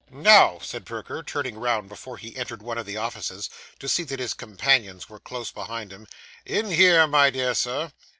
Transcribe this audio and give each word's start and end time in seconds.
'Now,' 0.09 0.57
said 0.63 0.87
Perker, 0.87 1.21
turning 1.21 1.59
round 1.59 1.87
before 1.87 2.17
he 2.17 2.35
entered 2.35 2.63
one 2.63 2.79
of 2.79 2.87
the 2.87 2.97
offices, 2.97 3.51
to 3.77 3.87
see 3.87 4.01
that 4.05 4.17
his 4.19 4.33
companions 4.33 5.09
were 5.09 5.19
close 5.19 5.51
behind 5.51 5.93
him. 5.93 6.07
'In 6.43 6.71
here, 6.71 7.05
my 7.05 7.29
dear 7.29 7.53
sir. 7.53 7.91